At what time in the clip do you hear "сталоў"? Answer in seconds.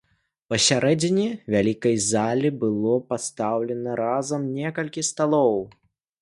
5.13-5.57